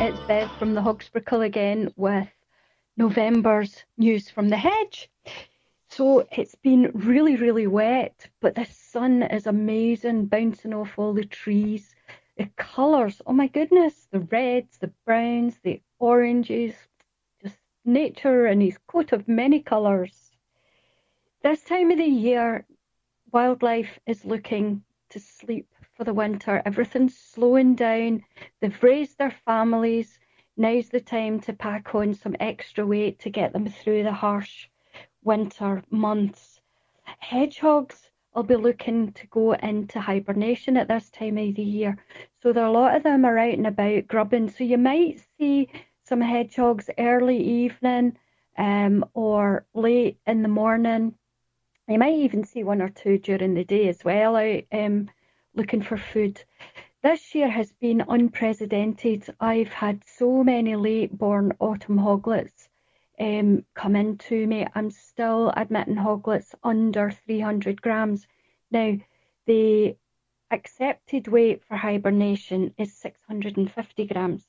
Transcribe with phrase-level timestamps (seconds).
[0.00, 2.28] it's Bev from the Hogsprickle again with
[2.96, 5.10] November's news from the hedge.
[5.88, 11.24] So it's been really, really wet, but the sun is amazing, bouncing off all the
[11.24, 11.94] trees.
[12.36, 16.74] The colours, oh my goodness, the reds, the browns, the oranges,
[17.42, 20.32] just nature in his coat of many colours.
[21.42, 22.66] This time of the year,
[23.32, 26.62] wildlife is looking to sleep for the winter.
[26.64, 28.22] Everything's slowing down.
[28.60, 30.18] They've raised their families.
[30.56, 34.68] Now's the time to pack on some extra weight to get them through the harsh
[35.22, 36.60] winter months.
[37.18, 41.96] Hedgehogs will be looking to go into hibernation at this time of the year.
[42.42, 44.50] So there are a lot of them are out and about grubbing.
[44.50, 45.68] So you might see
[46.04, 48.18] some hedgehogs early evening
[48.58, 51.14] um, or late in the morning.
[51.88, 55.10] You might even see one or two during the day as well out um,
[55.54, 56.42] looking for food.
[57.02, 59.24] This year has been unprecedented.
[59.38, 62.68] I've had so many late born autumn hoglets
[63.20, 64.66] um, come into me.
[64.74, 68.26] I'm still admitting hoglets under 300 grams.
[68.70, 68.96] Now,
[69.46, 69.96] the
[70.50, 74.44] accepted weight for hibernation is 650 grams.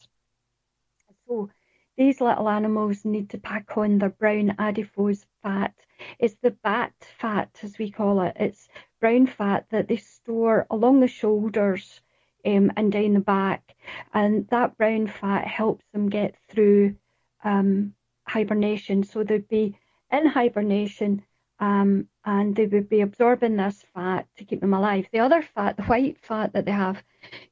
[1.28, 1.50] So
[1.98, 5.74] these little animals need to pack on their brown adipose fat.
[6.20, 8.36] It's the bat fat, as we call it.
[8.38, 8.68] It's
[9.06, 12.02] brown fat that they store along the shoulders
[12.44, 13.76] um, and down the back.
[14.16, 16.96] And that brown fat helps them get through
[17.44, 17.94] um,
[18.28, 19.04] hibernation.
[19.04, 19.78] So they'd be
[20.12, 21.22] in hibernation
[21.60, 25.06] um, and they would be absorbing this fat to keep them alive.
[25.12, 27.04] The other fat, the white fat that they have,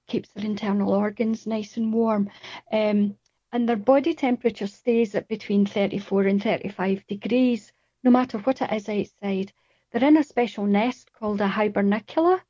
[0.08, 2.32] keeps their internal organs nice and warm.
[2.72, 3.16] Um,
[3.52, 7.72] and their body temperature stays at between 34 and 35 degrees,
[8.04, 9.54] no matter what it is outside.
[9.94, 12.42] They're in a special nest called a hibernicula,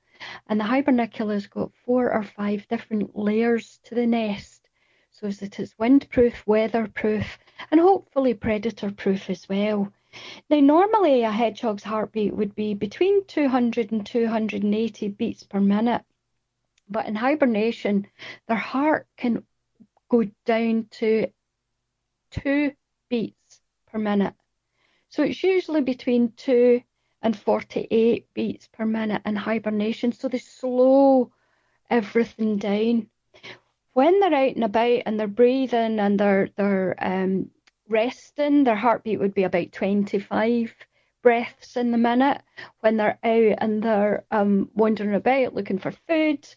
[0.47, 4.69] and the hibernicula's got four or five different layers to the nest,
[5.11, 7.37] so that it's windproof, weatherproof,
[7.69, 9.91] and hopefully predator proof as well.
[10.49, 16.03] Now, normally a hedgehog's heartbeat would be between 200 and 280 beats per minute,
[16.87, 18.07] but in hibernation,
[18.47, 19.43] their heart can
[20.07, 21.27] go down to
[22.31, 22.71] two
[23.09, 24.35] beats per minute.
[25.09, 26.81] So it's usually between two
[27.23, 30.11] and 48 beats per minute in hibernation.
[30.11, 31.31] So they slow
[31.89, 33.07] everything down.
[33.93, 37.49] When they're out and about and they're breathing and they're they're um,
[37.87, 40.75] resting, their heartbeat would be about 25
[41.21, 42.41] breaths in the minute.
[42.81, 46.47] When they're out and they're um, wandering about looking for food,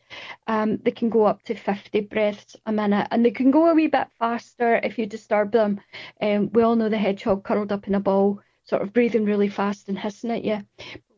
[0.46, 3.74] um, they can go up to 50 breaths a minute and they can go a
[3.74, 5.80] wee bit faster if you disturb them.
[6.20, 9.48] Um, we all know the hedgehog curled up in a ball sort of breathing really
[9.48, 10.60] fast and hissing at you.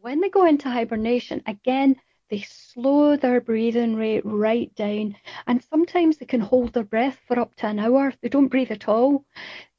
[0.01, 1.97] When they go into hibernation, again,
[2.31, 5.17] they slow their breathing rate right down,
[5.47, 8.13] and sometimes they can hold their breath for up to an hour.
[8.21, 9.25] They don't breathe at all.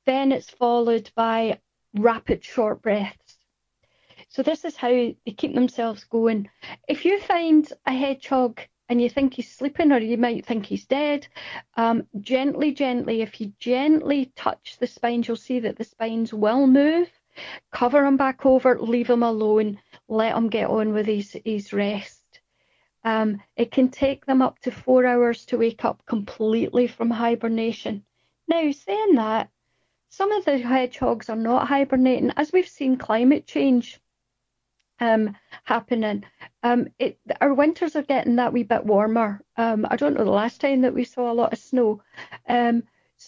[0.05, 1.59] Then it's followed by
[1.93, 3.37] rapid short breaths.
[4.29, 6.49] So this is how they keep themselves going.
[6.87, 10.85] If you find a hedgehog and you think he's sleeping or you might think he's
[10.85, 11.27] dead,
[11.75, 16.65] um, gently, gently, if you gently touch the spines, you'll see that the spines will
[16.65, 17.09] move
[17.71, 22.39] cover him back over, leave him alone, let him get on with his, his rest.
[23.03, 28.03] Um, it can take them up to four hours to wake up completely from hibernation.
[28.47, 29.49] Now, saying that,
[30.09, 33.99] some of the hedgehogs are not hibernating, as we've seen climate change
[34.99, 36.25] um, happening.
[36.63, 39.41] Um, it, our winters are getting that wee bit warmer.
[39.55, 42.01] Um, I don't know the last time that we saw a lot of snow.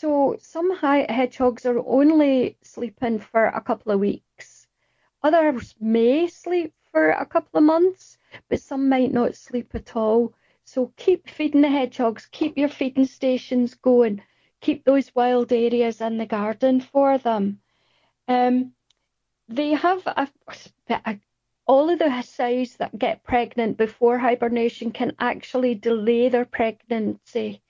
[0.02, 4.66] So some hedgehogs are only sleeping for a couple of weeks.
[5.22, 8.18] Others may sleep for a couple of months,
[8.50, 10.34] but some might not sleep at all.
[10.64, 14.24] So keep feeding the hedgehogs, keep your feeding stations going,
[14.60, 17.62] keep those wild areas in the garden for them.
[18.28, 18.74] Um,
[19.50, 20.28] they have a,
[20.90, 21.20] a,
[21.68, 27.62] all of the sows that get pregnant before hibernation can actually delay their pregnancy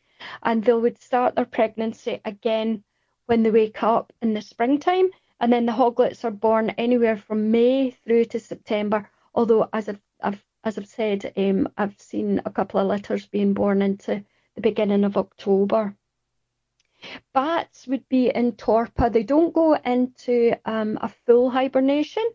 [0.43, 2.83] and they would start their pregnancy again
[3.25, 5.09] when they wake up in the springtime.
[5.39, 9.09] And then the hoglets are born anywhere from May through to September.
[9.33, 13.53] Although, as I've, I've as I've said, um, I've seen a couple of litters being
[13.53, 14.23] born into
[14.55, 15.95] the beginning of October.
[17.33, 19.09] Bats would be in torpor.
[19.09, 22.27] They don't go into um, a full hibernation,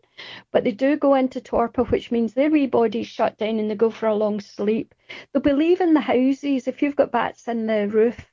[0.51, 3.75] but they do go into torpor, which means their wee bodies shut down and they
[3.75, 4.93] go for a long sleep.
[5.31, 6.67] They'll be leaving the houses.
[6.67, 8.31] If you've got bats in the roof,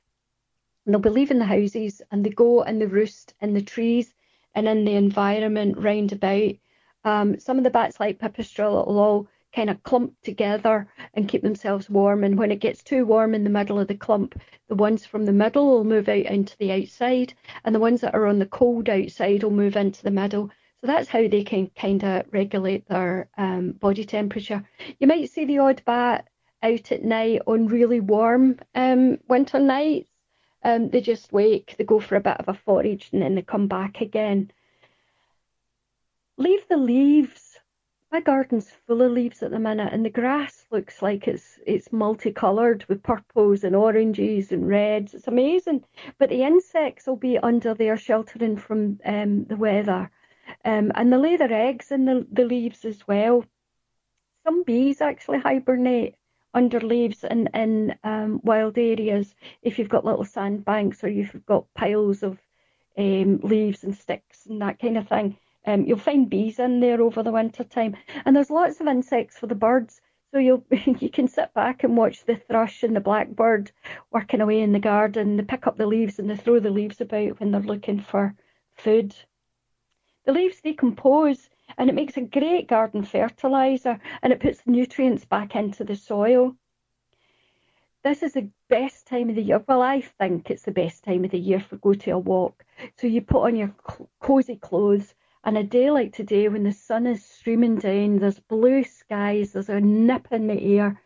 [0.85, 4.13] they'll be leaving the houses and they go and they roost in the trees
[4.53, 6.51] and in the environment round about.
[7.03, 11.41] Um, some of the bats, like pipistrelle, will all kind of clump together and keep
[11.41, 12.23] themselves warm.
[12.23, 15.25] And when it gets too warm in the middle of the clump, the ones from
[15.25, 18.45] the middle will move out into the outside, and the ones that are on the
[18.45, 20.49] cold outside will move into the middle.
[20.81, 24.67] So that's how they can kind of regulate their um, body temperature.
[24.99, 26.27] You might see the odd bat
[26.61, 30.09] out at night on really warm um, winter nights.
[30.63, 33.43] Um, they just wake, they go for a bit of a forage, and then they
[33.43, 34.51] come back again.
[36.37, 37.44] Leave the leaves.
[38.15, 41.91] My garden's full of leaves at the minute, and the grass looks like it's it's
[41.91, 45.13] multicoloured with purples and oranges and reds.
[45.13, 45.83] It's amazing.
[46.17, 50.09] But the insects will be under there sheltering from um, the weather,
[50.63, 53.43] um, and they lay their eggs in the, the leaves as well.
[54.45, 56.15] Some bees actually hibernate
[56.53, 61.73] under leaves in, in um, wild areas if you've got little sandbanks or you've got
[61.73, 62.39] piles of
[62.97, 65.37] um, leaves and sticks and that kind of thing.
[65.65, 69.39] Um, you'll find bees in there over the winter time, and there's lots of insects
[69.39, 70.01] for the birds.
[70.31, 70.63] So you
[70.99, 73.71] you can sit back and watch the thrush and the blackbird
[74.11, 75.37] working away in the garden.
[75.37, 78.35] They pick up the leaves and they throw the leaves about when they're looking for
[78.75, 79.15] food.
[80.25, 85.55] The leaves decompose and it makes a great garden fertilizer and it puts nutrients back
[85.55, 86.55] into the soil.
[88.03, 89.63] This is the best time of the year.
[89.67, 92.65] Well, I think it's the best time of the year for go to a walk.
[92.97, 93.73] So you put on your
[94.19, 95.15] cozy clothes
[95.45, 99.69] and a day like today, when the sun is streaming down, there's blue skies, there's
[99.69, 100.99] a nip in the air,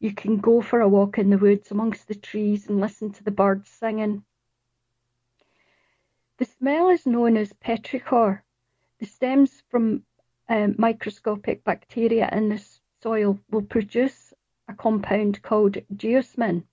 [0.00, 3.22] you can go for a walk in the woods amongst the trees and listen to
[3.22, 4.24] the birds singing.
[6.38, 8.42] The smell is known as petrichor.
[8.98, 10.02] The stems from
[10.48, 12.64] um, microscopic bacteria in the
[13.00, 14.34] soil will produce
[14.66, 16.64] a compound called geosmin,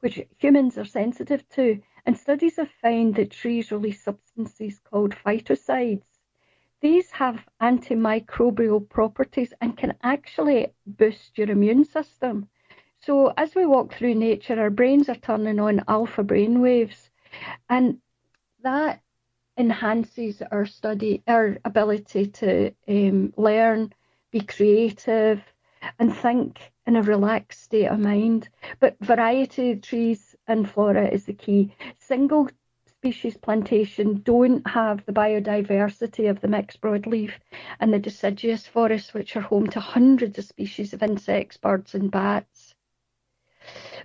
[0.00, 6.02] which humans are sensitive to, and studies have found that trees release substances called phytoncides
[6.82, 12.48] these have antimicrobial properties and can actually boost your immune system.
[13.00, 17.10] So, as we walk through nature, our brains are turning on alpha brain waves,
[17.68, 17.98] and
[18.62, 19.00] that
[19.56, 23.92] enhances our study, our ability to um, learn,
[24.30, 25.42] be creative,
[25.98, 28.48] and think in a relaxed state of mind.
[28.80, 31.74] But variety of trees and flora is the key.
[31.98, 32.48] Single
[33.02, 37.32] species plantation don't have the biodiversity of the mixed broadleaf
[37.80, 42.12] and the deciduous forests, which are home to hundreds of species of insects, birds, and
[42.12, 42.76] bats.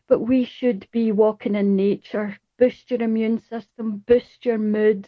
[0.07, 5.07] But we should be walking in nature, boost your immune system, boost your mood,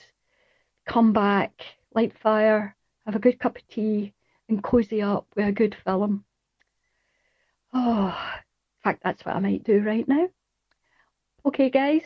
[0.85, 1.59] come back,
[1.95, 2.75] light fire,
[3.07, 4.13] have a good cup of tea,
[4.47, 6.25] and cozy up with a good film.
[7.73, 10.27] Oh, in fact, that's what I might do right now.
[11.43, 12.03] Okay, guys,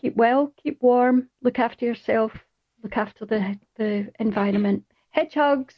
[0.00, 2.32] keep well, keep warm, look after yourself,
[2.82, 4.84] look after the, the environment.
[5.10, 5.74] Hedgehogs!